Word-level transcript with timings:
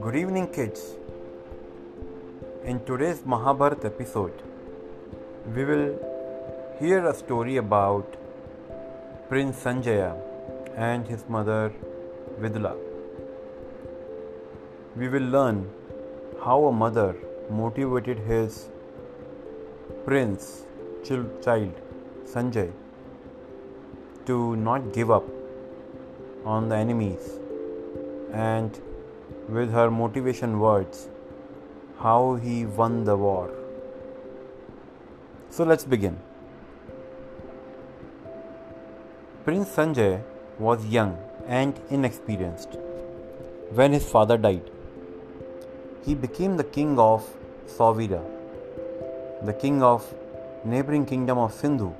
Good 0.00 0.16
evening, 0.16 0.48
kids. 0.48 0.96
In 2.64 2.84
today's 2.84 3.24
Mahabharata 3.24 3.86
episode, 3.86 4.32
we 5.54 5.64
will 5.64 5.96
hear 6.80 7.06
a 7.06 7.14
story 7.14 7.58
about 7.58 8.16
Prince 9.28 9.62
Sanjaya 9.62 10.16
and 10.74 11.06
his 11.06 11.28
mother 11.28 11.72
Vidula. 12.40 12.76
We 14.96 15.08
will 15.08 15.28
learn 15.36 15.70
how 16.44 16.64
a 16.64 16.72
mother 16.72 17.14
motivated 17.48 18.18
his 18.18 18.68
prince 20.04 20.64
child 21.04 21.72
Sanjay 22.24 22.72
to 24.28 24.38
not 24.56 24.92
give 24.92 25.10
up 25.10 25.28
on 26.44 26.68
the 26.68 26.76
enemies 26.76 27.28
and 28.32 28.80
with 29.48 29.70
her 29.72 29.90
motivation 29.90 30.58
words 30.60 31.08
how 32.00 32.34
he 32.42 32.56
won 32.80 33.04
the 33.04 33.16
war. 33.16 33.50
So 35.50 35.64
let's 35.64 35.84
begin. 35.84 36.18
Prince 39.44 39.70
Sanjay 39.70 40.22
was 40.58 40.84
young 40.86 41.16
and 41.46 41.80
inexperienced 41.88 42.76
when 43.72 43.92
his 43.92 44.04
father 44.10 44.36
died. 44.36 44.70
He 46.04 46.14
became 46.14 46.58
the 46.58 46.64
king 46.64 46.98
of 46.98 47.26
Sauvira, 47.66 48.22
the 49.44 49.54
king 49.54 49.82
of 49.82 50.14
neighboring 50.64 51.06
kingdom 51.06 51.38
of 51.38 51.52
Sindhu, 51.54 51.94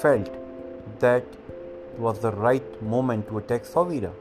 felt 0.00 0.45
that 1.00 1.24
was 1.98 2.18
the 2.20 2.32
right 2.32 2.82
moment 2.82 3.28
to 3.28 3.38
attack 3.38 3.64
Sauvira. 3.64 4.12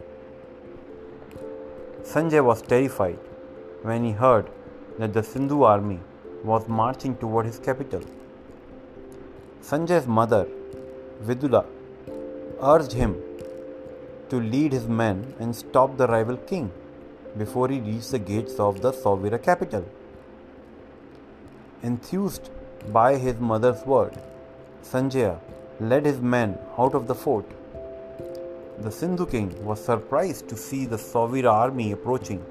Sanjay 2.04 2.44
was 2.44 2.62
terrified 2.62 3.20
when 3.82 4.04
he 4.04 4.12
heard 4.12 4.50
that 5.00 5.14
the 5.14 5.24
Sindhu 5.24 5.64
army 5.64 6.00
was 6.44 6.68
marching 6.68 7.16
toward 7.18 7.46
his 7.46 7.60
capital. 7.60 8.02
Sanjay's 9.62 10.08
mother, 10.08 10.48
Vidula, 11.24 11.66
urged 12.62 12.94
him 12.94 13.16
to 14.30 14.40
lead 14.40 14.72
his 14.72 14.88
men 14.88 15.34
and 15.40 15.56
stop 15.56 15.98
the 15.98 16.08
rival 16.08 16.38
king 16.38 16.72
before 17.38 17.68
he 17.70 17.80
reached 17.80 18.12
the 18.12 18.20
gates 18.20 18.60
of 18.60 18.82
the 18.82 18.92
Sauvira 18.92 19.42
capital. 19.42 19.86
Enthused 21.84 22.50
by 22.94 23.18
his 23.18 23.40
mother's 23.40 23.86
word, 23.86 24.18
Sanjaya 24.84 25.40
led 25.80 26.06
his 26.06 26.20
men 26.20 26.58
out 26.78 26.94
of 26.94 27.08
the 27.08 27.16
fort 27.16 27.46
the 28.78 28.92
Sindhu 28.92 29.26
king 29.26 29.50
was 29.64 29.84
surprised 29.84 30.50
to 30.50 30.58
see 30.58 30.86
the 30.86 30.98
Sauvira 30.98 31.52
army 31.52 31.94
approaching. 31.94 32.44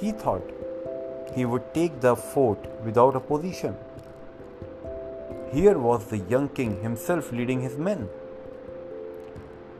He 0.00 0.10
thought 0.10 0.50
he 1.34 1.44
would 1.44 1.72
take 1.72 2.00
the 2.00 2.16
fort 2.16 2.58
without 2.84 3.14
opposition. 3.14 3.76
Here 5.52 5.78
was 5.78 6.06
the 6.06 6.18
young 6.18 6.48
king 6.48 6.82
himself 6.82 7.30
leading 7.30 7.60
his 7.60 7.78
men. 7.78 8.08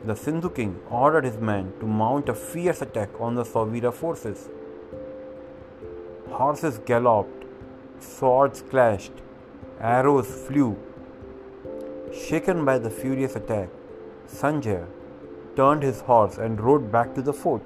The 0.05 0.15
Sindhu 0.15 0.51
king 0.51 0.81
ordered 0.89 1.25
his 1.25 1.39
men 1.39 1.73
to 1.81 1.87
mount 1.87 2.29
a 2.29 2.35
fierce 2.35 2.81
attack 2.83 3.11
on 3.21 3.35
the 3.35 3.45
Sauvira 3.45 3.93
forces. 3.93 4.49
Horses 6.31 6.79
galloped, 6.87 7.45
swords 7.99 8.63
clashed, 8.63 9.13
arrows 9.81 10.29
flew. 10.47 10.77
Shaken 12.23 12.65
by 12.65 12.79
the 12.79 12.91
furious 12.91 13.35
attack, 13.35 13.69
Sanjay 14.29 14.87
turned 15.57 15.83
his 15.83 16.01
horse 16.01 16.39
and 16.39 16.61
rode 16.61 16.91
back 16.93 17.13
to 17.15 17.23
the 17.23 17.33
fort. 17.33 17.63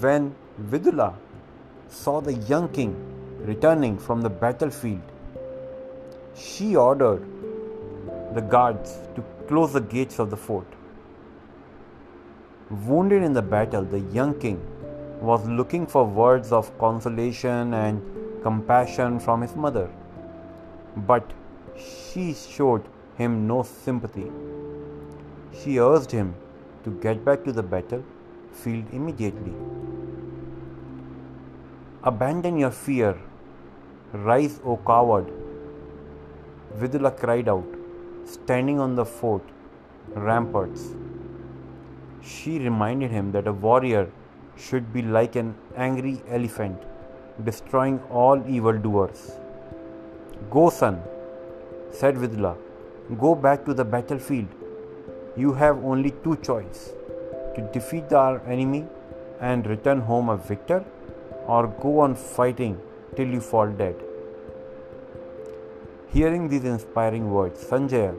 When 0.00 0.34
Vidula 0.60 1.14
saw 1.88 2.20
the 2.20 2.34
young 2.34 2.68
king 2.68 2.94
returning 3.40 3.96
from 3.98 4.20
the 4.20 4.28
battlefield, 4.28 5.00
she 6.34 6.76
ordered 6.76 7.24
the 8.34 8.42
guards 8.42 8.98
to 9.14 9.24
close 9.48 9.72
the 9.72 9.80
gates 9.80 10.18
of 10.18 10.28
the 10.28 10.36
fort. 10.36 10.66
Wounded 12.70 13.22
in 13.22 13.32
the 13.32 13.42
battle, 13.42 13.84
the 13.84 14.00
young 14.00 14.34
king 14.38 14.60
was 15.20 15.46
looking 15.48 15.86
for 15.86 16.04
words 16.04 16.52
of 16.52 16.76
consolation 16.78 17.72
and 17.72 18.02
compassion 18.42 19.18
from 19.18 19.40
his 19.40 19.56
mother, 19.56 19.88
but 20.96 21.32
she 21.76 22.34
showed 22.34 22.84
him 23.16 23.46
no 23.46 23.62
sympathy. 23.62 24.30
She 25.52 25.78
urged 25.78 26.10
him 26.10 26.34
to 26.84 26.90
get 26.90 27.24
back 27.24 27.44
to 27.44 27.52
the 27.52 27.62
battlefield 27.62 28.84
immediately. 28.92 29.54
Abandon 32.02 32.58
your 32.58 32.70
fear. 32.70 33.16
Rise, 34.12 34.60
O 34.64 34.76
coward. 34.76 35.32
Vidula 36.78 37.16
cried 37.16 37.48
out, 37.48 37.64
standing 38.24 38.78
on 38.78 38.94
the 38.94 39.04
fort 39.04 39.42
ramparts. 40.14 40.94
She 42.22 42.58
reminded 42.58 43.10
him 43.10 43.32
that 43.32 43.46
a 43.46 43.52
warrior 43.52 44.10
should 44.56 44.92
be 44.92 45.02
like 45.02 45.36
an 45.36 45.54
angry 45.76 46.22
elephant, 46.28 46.80
destroying 47.42 48.00
all 48.10 48.42
evildoers. 48.48 49.32
Go, 50.50 50.70
son, 50.70 51.02
said 52.00 52.16
Vidula. 52.16 52.56
Go 53.24 53.34
back 53.34 53.64
to 53.66 53.74
the 53.74 53.84
battlefield 53.84 54.48
you 55.36 55.52
have 55.52 55.84
only 55.84 56.10
two 56.24 56.36
choices 56.36 56.92
to 57.54 57.62
defeat 57.72 58.12
our 58.12 58.40
enemy 58.46 58.84
and 59.40 59.66
return 59.66 60.00
home 60.00 60.28
a 60.28 60.36
victor 60.36 60.84
or 61.46 61.66
go 61.84 61.98
on 62.00 62.14
fighting 62.14 62.78
till 63.16 63.26
you 63.26 63.40
fall 63.40 63.68
dead. 63.68 63.96
Hearing 66.08 66.48
these 66.48 66.64
inspiring 66.64 67.32
words, 67.32 67.64
Sanjaya 67.64 68.14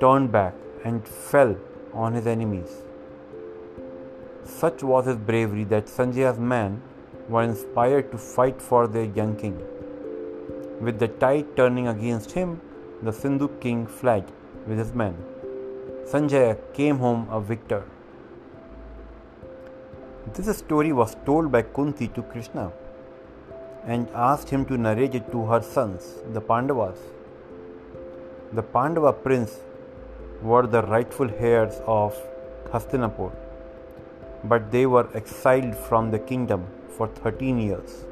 turned 0.00 0.32
back 0.32 0.54
and 0.84 1.06
fell 1.06 1.56
on 1.94 2.14
his 2.14 2.26
enemies. 2.26 2.82
Such 4.44 4.82
was 4.82 5.06
his 5.06 5.16
bravery 5.16 5.64
that 5.64 5.86
Sanjaya's 5.86 6.40
men 6.40 6.82
were 7.28 7.44
inspired 7.44 8.10
to 8.10 8.18
fight 8.18 8.60
for 8.60 8.88
their 8.88 9.04
young 9.04 9.36
king. 9.36 9.62
With 10.80 10.98
the 10.98 11.08
tide 11.08 11.56
turning 11.56 11.86
against 11.86 12.32
him, 12.32 12.60
the 13.02 13.12
Sindhu 13.12 13.48
king 13.60 13.86
fled 13.86 14.30
with 14.66 14.78
his 14.78 14.92
men. 14.92 15.14
Sanjay 16.10 16.56
came 16.72 16.98
home 16.98 17.28
a 17.30 17.40
victor. 17.40 17.84
This 20.34 20.58
story 20.58 20.92
was 20.92 21.16
told 21.24 21.52
by 21.52 21.62
Kunti 21.62 22.08
to 22.08 22.22
Krishna 22.22 22.72
and 23.84 24.08
asked 24.14 24.50
him 24.50 24.64
to 24.66 24.76
narrate 24.76 25.14
it 25.14 25.30
to 25.32 25.44
her 25.46 25.62
sons, 25.62 26.14
the 26.32 26.40
Pandavas. 26.40 26.98
The 28.52 28.62
Pandava 28.62 29.12
prince 29.12 29.60
were 30.42 30.66
the 30.66 30.82
rightful 30.82 31.30
heirs 31.38 31.80
of 31.86 32.16
Hastinapur, 32.72 33.32
but 34.44 34.70
they 34.72 34.86
were 34.86 35.08
exiled 35.14 35.74
from 35.76 36.10
the 36.10 36.18
kingdom 36.18 36.66
for 36.96 37.06
13 37.06 37.58
years. 37.58 38.04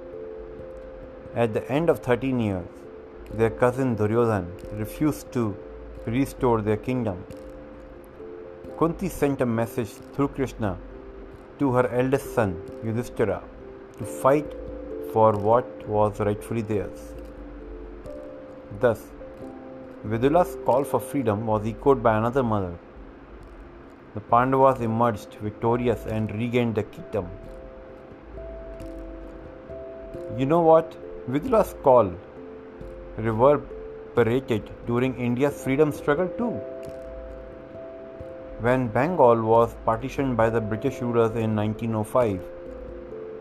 At 1.35 1.53
the 1.55 1.71
end 1.71 1.91
of 1.91 1.99
13 1.99 2.41
years, 2.41 2.69
their 3.35 3.51
cousin 3.51 3.97
Duryodhan 3.97 4.47
refused 4.79 5.33
to 5.33 5.57
restore 6.07 6.61
their 6.63 6.77
kingdom 6.77 7.25
Kunti 8.79 9.09
sent 9.09 9.41
a 9.41 9.47
message 9.47 9.89
through 10.15 10.29
Krishna 10.29 10.77
to 11.59 11.73
her 11.73 11.89
eldest 12.01 12.35
son 12.35 12.51
Yudhishthira 12.85 13.43
to 13.99 14.05
fight 14.05 14.53
for 15.13 15.33
what 15.33 15.89
was 15.89 16.21
rightfully 16.21 16.61
theirs. 16.61 17.15
Thus, 18.81 19.01
Vidula's 20.05 20.59
call 20.67 20.85
for 20.85 21.01
freedom 21.01 21.47
was 21.47 21.67
echoed 21.67 22.03
by 22.03 22.19
another 22.19 22.43
mother. 22.43 22.75
The 24.13 24.21
Pandavas 24.21 24.83
emerged 24.83 25.39
victorious 25.41 26.05
and 26.05 26.31
regained 26.33 26.75
the 26.75 26.83
kingdom. 26.83 27.31
You 30.37 30.45
know 30.45 30.61
what? 30.61 30.95
Vidula's 31.29 31.75
call 31.83 32.13
reverberated 33.17 34.71
during 34.87 35.17
India's 35.17 35.63
freedom 35.63 35.93
struggle 35.93 36.29
too. 36.29 36.53
When 38.61 38.89
Bengal 38.89 39.43
was 39.43 39.75
partitioned 39.85 40.37
by 40.37 40.51
the 40.51 40.61
British 40.61 41.01
rulers 41.01 41.35
in 41.37 41.55
1905, 41.55 42.41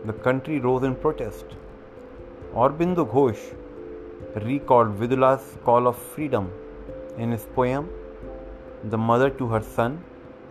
the 0.04 0.12
country 0.12 0.60
rose 0.60 0.82
in 0.82 0.94
protest. 0.94 1.46
Aurobindo 2.54 3.04
Ghosh 3.10 3.54
recalled 4.44 4.94
Vidula's 4.98 5.56
call 5.64 5.86
of 5.86 5.96
freedom 5.96 6.50
in 7.18 7.30
his 7.30 7.46
poem 7.54 7.88
The 8.84 8.98
Mother 8.98 9.30
to 9.30 9.48
Her 9.48 9.62
Son. 9.62 10.02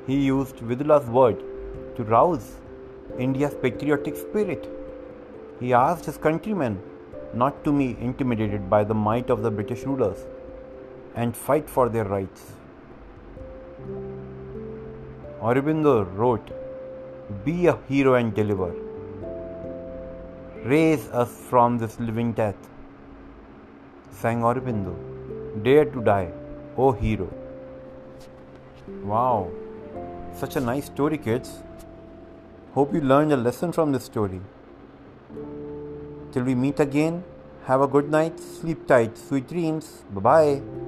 He 0.07 0.19
used 0.19 0.57
Vidula's 0.57 1.07
word 1.07 1.43
to 1.95 2.03
rouse 2.03 2.55
India's 3.17 3.55
patriotic 3.61 4.15
spirit. 4.15 4.67
He 5.59 5.73
asked 5.73 6.05
his 6.05 6.17
countrymen 6.17 6.81
not 7.35 7.63
to 7.65 7.71
be 7.77 7.97
intimidated 7.99 8.69
by 8.69 8.83
the 8.83 8.93
might 8.93 9.29
of 9.29 9.41
the 9.43 9.51
British 9.51 9.83
rulers 9.83 10.25
and 11.15 11.35
fight 11.35 11.69
for 11.69 11.89
their 11.89 12.05
rights. 12.05 12.53
Aurobindo 15.41 15.93
wrote, 16.15 16.49
Be 17.43 17.67
a 17.67 17.77
hero 17.89 18.15
and 18.15 18.33
deliver. 18.33 18.73
Raise 20.63 21.07
us 21.09 21.31
from 21.49 21.77
this 21.77 21.99
living 21.99 22.31
death. 22.33 22.55
Sang 24.11 24.41
Aurobindo, 24.41 24.95
Dare 25.63 25.85
to 25.85 26.01
die, 26.01 26.31
O 26.77 26.91
hero. 26.91 27.29
Wow, 29.03 29.51
such 30.33 30.55
a 30.55 30.59
nice 30.59 30.85
story, 30.85 31.17
kids. 31.17 31.63
Hope 32.73 32.93
you 32.93 33.01
learned 33.01 33.31
a 33.31 33.37
lesson 33.37 33.71
from 33.71 33.91
this 33.91 34.05
story. 34.05 34.41
Till 36.35 36.43
we 36.43 36.53
meet 36.53 36.81
again, 36.81 37.23
have 37.63 37.79
a 37.79 37.87
good 37.87 38.11
night, 38.11 38.37
sleep 38.41 38.85
tight, 38.87 39.17
sweet 39.17 39.47
dreams. 39.47 40.03
Bye 40.11 40.19
bye. 40.19 40.84